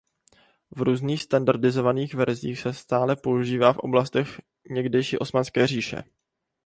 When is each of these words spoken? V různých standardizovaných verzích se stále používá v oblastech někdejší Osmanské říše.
V 0.71 0.81
různých 0.81 1.23
standardizovaných 1.23 2.13
verzích 2.13 2.59
se 2.59 2.73
stále 2.73 3.15
používá 3.15 3.73
v 3.73 3.77
oblastech 3.77 4.41
někdejší 4.69 5.17
Osmanské 5.17 5.67
říše. 5.67 6.03